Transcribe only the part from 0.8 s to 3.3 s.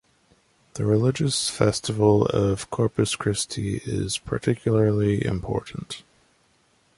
religious festival of Corpus